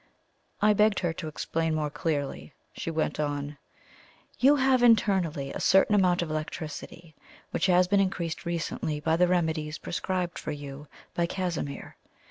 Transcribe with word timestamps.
I 0.63 0.73
begged 0.73 1.01
her 1.01 1.13
to 1.13 1.27
explain 1.27 1.75
more 1.75 1.91
clearly. 1.91 2.55
She 2.73 2.89
went 2.89 3.19
on: 3.19 3.59
"You 4.39 4.55
have 4.55 4.81
internally 4.81 5.51
a 5.53 5.59
certain 5.59 5.93
amount 5.93 6.23
of 6.23 6.31
electricity, 6.31 7.13
which 7.51 7.67
has 7.67 7.87
been 7.87 7.99
increased 7.99 8.43
recently 8.43 8.99
by 8.99 9.15
the 9.15 9.27
remedies 9.27 9.77
prescribed 9.77 10.39
for 10.39 10.51
you 10.53 10.87
by 11.13 11.27
Casimir. 11.27 11.97